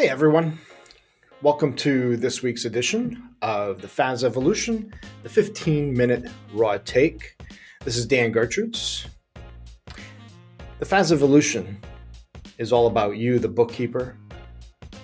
[0.00, 0.60] Hey everyone,
[1.42, 7.36] welcome to this week's edition of the FAS Evolution, the 15 minute raw take.
[7.84, 9.08] This is Dan Gertrudes.
[10.78, 11.80] The FAS Evolution
[12.58, 14.16] is all about you, the bookkeeper,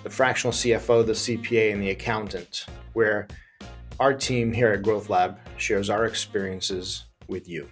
[0.03, 3.27] the fractional CFO, the CPA, and the accountant, where
[3.99, 7.69] our team here at Growth Lab shares our experiences with you.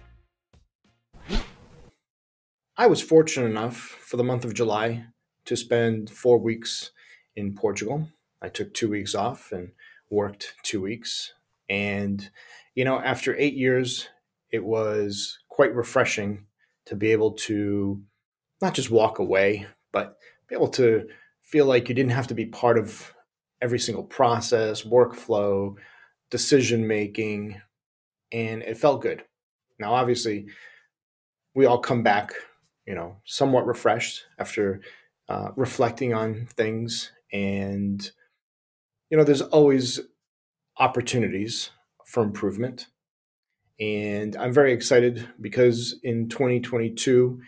[2.76, 5.06] I was fortunate enough for the month of July
[5.46, 6.90] to spend four weeks
[7.36, 8.08] in Portugal.
[8.42, 9.72] I took two weeks off and
[10.10, 11.32] worked two weeks.
[11.68, 12.30] And,
[12.74, 14.08] you know, after eight years,
[14.50, 16.46] it was quite refreshing
[16.86, 18.02] to be able to
[18.60, 20.16] not just walk away, but
[20.48, 21.08] be able to
[21.42, 23.14] feel like you didn't have to be part of
[23.60, 25.74] every single process, workflow,
[26.30, 27.60] decision making.
[28.30, 29.24] And it felt good.
[29.78, 30.46] Now, obviously,
[31.54, 32.32] we all come back,
[32.86, 34.82] you know, somewhat refreshed after
[35.28, 38.10] uh, reflecting on things and
[39.10, 40.00] you know there's always
[40.78, 41.70] opportunities
[42.06, 42.86] for improvement.
[43.80, 47.40] And i'm very excited because in 2022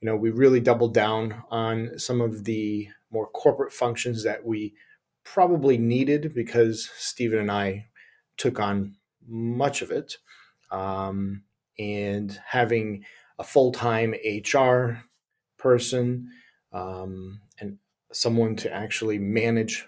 [0.00, 4.74] you know we really doubled down on some of the more corporate functions that we
[5.24, 7.86] probably needed because stephen and i
[8.36, 8.94] took on
[9.26, 10.16] much of it.
[10.70, 11.44] Um,
[11.78, 13.04] and having
[13.38, 14.14] a full-time
[14.52, 14.98] hr
[15.58, 16.28] person
[16.72, 17.40] um,
[18.14, 19.86] someone to actually manage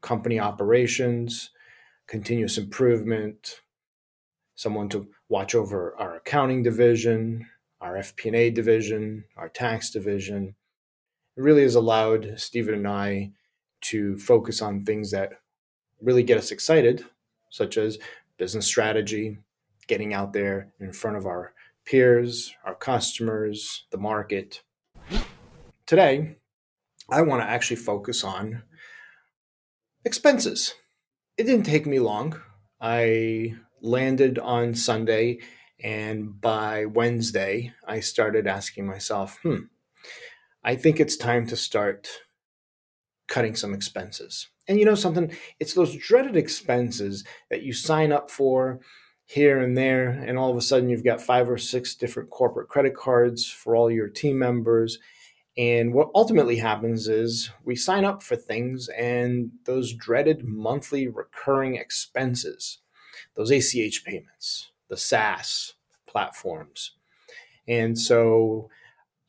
[0.00, 1.50] company operations,
[2.06, 3.60] continuous improvement,
[4.54, 7.46] someone to watch over our accounting division,
[7.80, 10.54] our FP&A division, our tax division.
[11.36, 13.32] It really has allowed Stephen and I
[13.82, 15.32] to focus on things that
[16.00, 17.04] really get us excited,
[17.50, 17.98] such as
[18.36, 19.38] business strategy,
[19.86, 24.62] getting out there in front of our peers, our customers, the market.
[25.86, 26.36] Today,
[27.12, 28.62] I want to actually focus on
[30.02, 30.74] expenses.
[31.36, 32.40] It didn't take me long.
[32.80, 35.40] I landed on Sunday,
[35.84, 39.64] and by Wednesday, I started asking myself, hmm,
[40.64, 42.08] I think it's time to start
[43.28, 44.48] cutting some expenses.
[44.66, 45.36] And you know something?
[45.60, 48.80] It's those dreaded expenses that you sign up for
[49.26, 52.70] here and there, and all of a sudden you've got five or six different corporate
[52.70, 54.98] credit cards for all your team members
[55.56, 61.76] and what ultimately happens is we sign up for things and those dreaded monthly recurring
[61.76, 62.78] expenses,
[63.36, 65.74] those ACH payments, the SaaS
[66.06, 66.92] platforms.
[67.68, 68.70] And so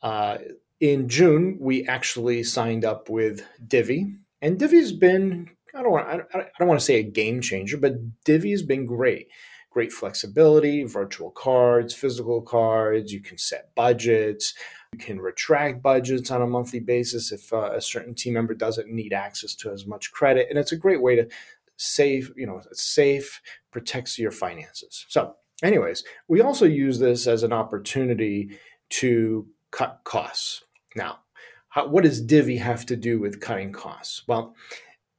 [0.02, 0.38] uh,
[0.80, 4.14] in June, we actually signed up with Divvy.
[4.40, 8.24] And Divvy's been, I don't want, I don't want to say a game changer, but
[8.24, 9.28] Divvy's been great.
[9.70, 14.54] Great flexibility, virtual cards, physical cards, you can set budgets.
[14.94, 18.88] You can retract budgets on a monthly basis if uh, a certain team member doesn't
[18.88, 20.46] need access to as much credit.
[20.48, 21.26] And it's a great way to
[21.76, 25.04] save, you know, it's safe, protects your finances.
[25.08, 25.34] So,
[25.64, 28.56] anyways, we also use this as an opportunity
[28.90, 30.62] to cut costs.
[30.94, 31.18] Now,
[31.70, 34.22] how, what does Divvy have to do with cutting costs?
[34.28, 34.54] Well,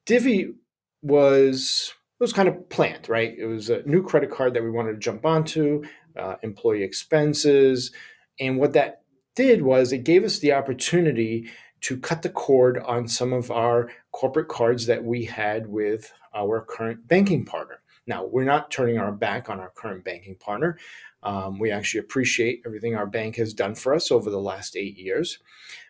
[0.06, 0.54] Divvy
[1.02, 3.36] was it was kind of planned, right?
[3.38, 5.84] It was a new credit card that we wanted to jump onto,
[6.18, 7.92] uh, employee expenses,
[8.40, 9.02] and what that
[9.36, 11.50] did was it gave us the opportunity
[11.82, 16.62] to cut the cord on some of our corporate cards that we had with our
[16.62, 17.82] current banking partner.
[18.08, 20.78] Now, we're not turning our back on our current banking partner.
[21.24, 24.98] Um, we actually appreciate everything our bank has done for us over the last eight
[24.98, 25.40] years.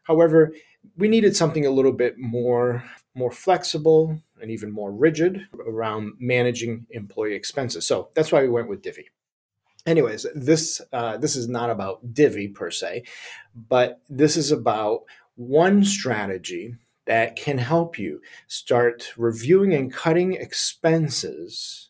[0.03, 0.53] However,
[0.97, 2.83] we needed something a little bit more,
[3.15, 7.85] more flexible and even more rigid around managing employee expenses.
[7.85, 9.09] So that's why we went with Divvy
[9.85, 13.03] anyways this uh, this is not about divvy per se
[13.69, 15.01] but this is about
[15.35, 16.75] one strategy
[17.05, 21.89] that can help you start reviewing and cutting expenses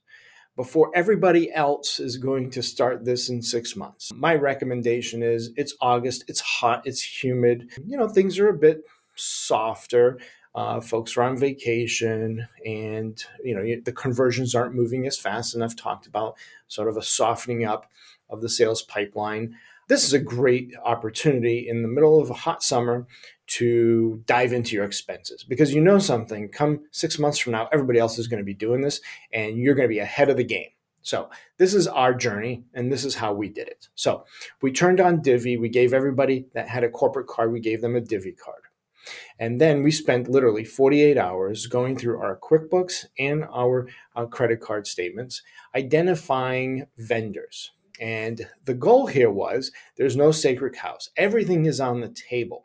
[0.55, 4.11] before everybody else is going to start this in six months.
[4.13, 8.83] My recommendation is it's August, it's hot, it's humid, you know, things are a bit
[9.15, 10.17] softer.
[10.55, 15.61] Uh, folks are on vacation and you know the conversions aren't moving as fast and
[15.61, 16.37] i've talked about
[16.69, 17.87] sort of a softening up
[18.29, 19.55] of the sales pipeline.
[19.87, 23.05] This is a great opportunity in the middle of a hot summer
[23.47, 27.99] to dive into your expenses because you know something come six months from now everybody
[27.99, 28.99] else is going to be doing this
[29.31, 30.69] and you're going to be ahead of the game.
[31.03, 33.89] So this is our journey and this is how we did it.
[33.93, 34.25] So
[34.63, 37.95] we turned on divvy we gave everybody that had a corporate card we gave them
[37.95, 38.63] a divvy card
[39.39, 44.61] and then we spent literally 48 hours going through our QuickBooks and our uh, credit
[44.61, 45.41] card statements,
[45.75, 47.71] identifying vendors.
[47.99, 52.64] And the goal here was there's no sacred cows, everything is on the table.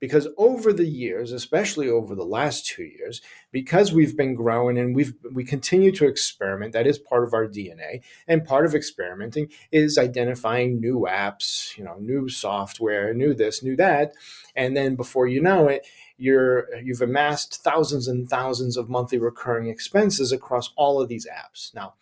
[0.00, 3.20] Because over the years, especially over the last two years,
[3.52, 6.72] because we've been growing and we've we continue to experiment.
[6.72, 11.84] That is part of our DNA, and part of experimenting is identifying new apps, you
[11.84, 14.14] know, new software, new this, new that,
[14.56, 15.86] and then before you know it,
[16.16, 21.74] you're you've amassed thousands and thousands of monthly recurring expenses across all of these apps.
[21.74, 21.94] Now,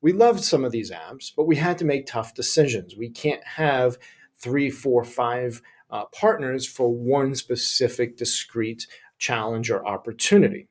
[0.00, 2.94] we loved some of these apps, but we had to make tough decisions.
[2.94, 3.98] We can't have
[4.36, 8.86] three, four, five uh, partners for one specific discrete
[9.18, 10.66] challenge or opportunity.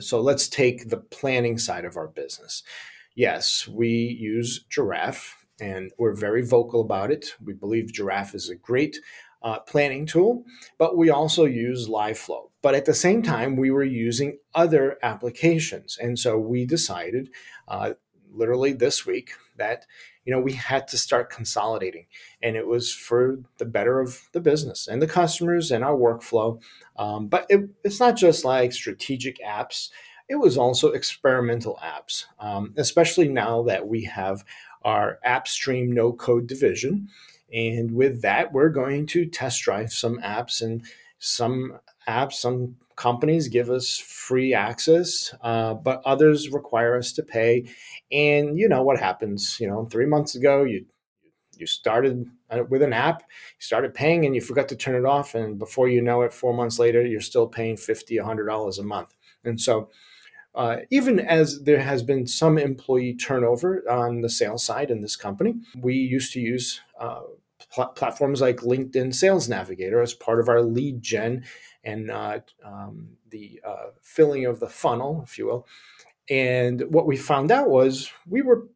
[0.00, 2.62] So let's take the planning side of our business.
[3.14, 5.22] Yes, we use Jirav
[5.60, 7.34] and we're very vocal about it.
[7.44, 8.98] We believe Jirav is a great
[9.42, 10.44] uh, planning tool,
[10.78, 12.50] but we also use LiveFlow.
[12.62, 15.98] But at the same time, we were using other applications.
[16.00, 17.30] And so we decided
[17.68, 17.92] uh,
[18.30, 19.84] literally this week that
[20.24, 22.06] you know we had to start consolidating
[22.42, 26.60] and it was for the better of the business and the customers and our workflow.
[26.96, 29.90] Um, but it, it's not just like strategic apps.
[30.28, 34.44] It was also experimental apps um, especially now that we have
[34.82, 37.08] our AppStream no code division.
[37.52, 40.82] And with that we're going to test drive some apps and
[41.18, 41.78] some
[42.08, 47.64] apps some companies give us free access, uh, but others require us to pay.
[48.12, 49.58] And you know what happens?
[49.58, 50.86] You know, three months ago, you
[51.58, 53.22] you started uh, with an app,
[53.58, 56.32] you started paying, and you forgot to turn it off, and before you know it,
[56.32, 59.10] four months later, you're still paying fifty, hundred dollars a month.
[59.44, 59.90] And so,
[60.54, 65.16] uh, even as there has been some employee turnover on the sales side in this
[65.16, 67.22] company, we used to use uh,
[67.96, 71.44] platforms like LinkedIn Sales Navigator as part of our lead gen
[71.84, 72.10] and
[72.64, 75.66] um, the uh, filling of the funnel, if you will.
[76.30, 78.68] And what we found out was we were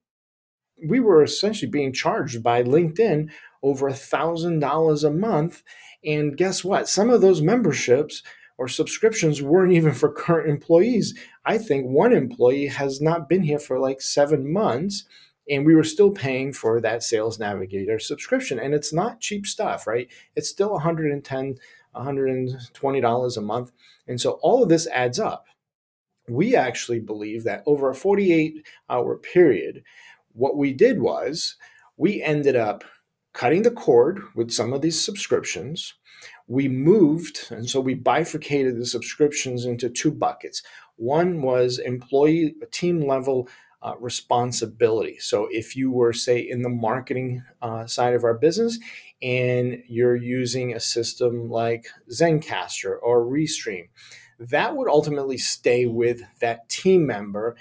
[0.84, 3.30] we were essentially being charged by LinkedIn
[3.62, 5.62] over a thousand dollars a month.
[6.04, 6.88] And guess what?
[6.88, 8.22] Some of those memberships
[8.58, 11.18] or subscriptions weren't even for current employees.
[11.44, 15.04] I think one employee has not been here for like seven months
[15.48, 19.86] and we were still paying for that sales navigator subscription and it's not cheap stuff
[19.86, 21.56] right it's still 110
[21.96, 23.72] $120 a month.
[24.06, 25.46] And so all of this adds up.
[26.28, 29.82] We actually believe that over a 48 hour period,
[30.32, 31.56] what we did was
[31.96, 32.84] we ended up
[33.32, 35.94] cutting the cord with some of these subscriptions.
[36.46, 40.62] We moved, and so we bifurcated the subscriptions into two buckets.
[40.96, 43.48] One was employee team level
[43.82, 45.18] uh, responsibility.
[45.18, 48.78] So if you were, say, in the marketing uh, side of our business
[49.22, 53.88] and you're using a system like Zencastr or Restream,
[54.38, 57.56] that would ultimately stay with that team member.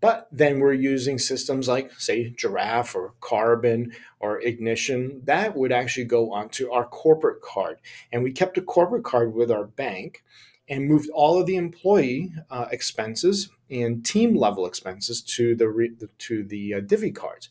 [0.00, 5.20] But then we're using systems like, say, Jirav or Karbon or Ignition.
[5.24, 7.78] That would actually go onto our corporate card.
[8.10, 10.24] And we kept a corporate card with our bank
[10.70, 15.96] and moved all of the employee uh, expenses and team level expenses to the re-
[16.18, 17.50] to the uh, Divvy cards.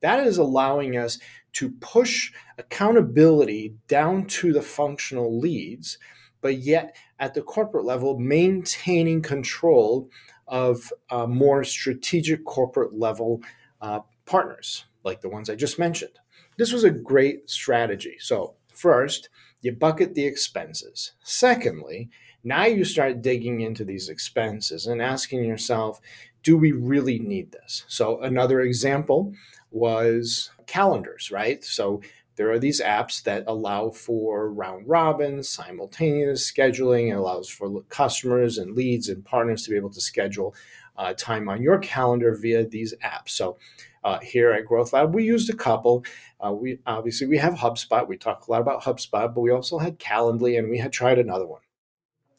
[0.00, 1.18] That is allowing us
[1.54, 5.98] to push accountability down to the functional leads,
[6.40, 10.08] but yet at the corporate level, maintaining control
[10.46, 13.40] of uh, more strategic corporate level
[13.80, 16.18] uh, partners, like the ones I just mentioned.
[16.56, 18.16] This was a great strategy.
[18.18, 19.28] So, first,
[19.62, 21.12] you bucket the expenses.
[21.22, 22.10] Secondly,
[22.42, 26.00] now you start digging into these expenses and asking yourself,
[26.42, 27.84] do we really need this?
[27.86, 29.32] So, another example
[29.70, 31.62] was calendars, right?
[31.64, 32.02] So,
[32.36, 37.10] there are these apps that allow for round robin, simultaneous scheduling.
[37.10, 40.54] It allows for customers and leads and partners to be able to schedule
[40.96, 43.30] uh, time on your calendar via these apps.
[43.30, 43.58] So,
[44.02, 46.04] uh, here at Growth Lab, we used a couple.
[46.40, 48.08] Uh, we obviously we have HubSpot.
[48.08, 51.18] We talk a lot about HubSpot, but we also had Calendly, and we had tried
[51.18, 51.60] another one.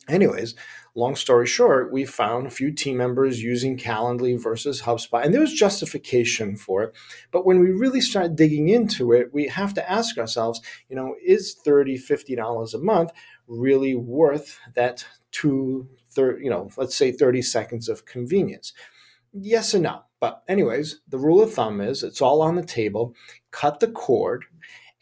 [0.07, 0.55] Anyways,
[0.95, 5.41] long story short, we found a few team members using Calendly versus HubSpot, and there
[5.41, 6.95] was justification for it.
[7.31, 11.15] But when we really start digging into it, we have to ask ourselves, you know,
[11.25, 13.11] is $30, $50 a month
[13.47, 18.73] really worth that two, thir- you know, let's say 30 seconds of convenience?
[19.33, 20.03] Yes and no.
[20.19, 23.15] But, anyways, the rule of thumb is it's all on the table.
[23.49, 24.45] Cut the cord,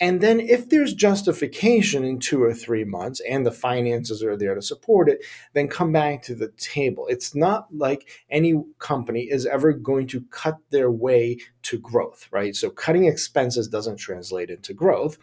[0.02, 4.56] and then, if there's justification in two or three months and the finances are there
[4.56, 7.06] to support it, then come back to the table.
[7.10, 12.56] It's not like any company is ever going to cut their way to growth, right?
[12.56, 15.18] So, cutting expenses doesn't translate into growth.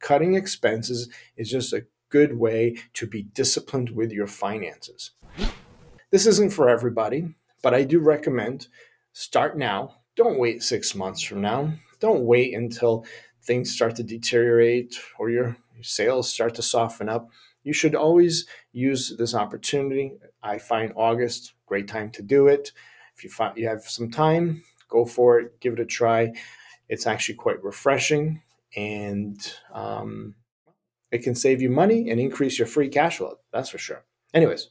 [0.00, 5.12] Cutting expenses is just a good way to be disciplined with your finances.
[6.10, 8.66] This isn't for everybody, but I do recommend
[9.12, 9.98] start now.
[10.16, 11.74] Don't wait six months from now.
[12.00, 13.06] Don't wait until
[13.46, 17.30] things start to deteriorate or your, your sales start to soften up,
[17.62, 20.12] you should always use this opportunity.
[20.42, 22.72] I find August great time to do it.
[23.16, 26.32] If you find you have some time, go for it, give it a try.
[26.88, 28.42] It's actually quite refreshing,
[28.76, 29.36] and
[29.72, 30.34] um,
[31.10, 33.38] it can save you money and increase your free cash flow.
[33.52, 34.04] That's for sure.
[34.34, 34.68] Anyways,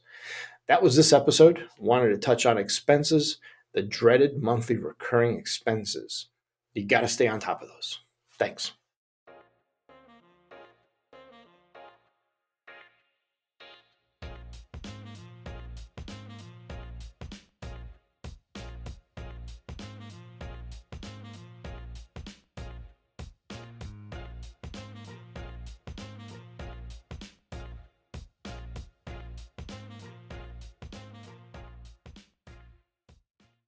[0.68, 1.68] that was this episode.
[1.78, 3.38] Wanted to touch on expenses,
[3.74, 6.28] the dreaded monthly recurring expenses.
[6.72, 8.00] You got to stay on top of those.
[8.38, 8.72] Thanks.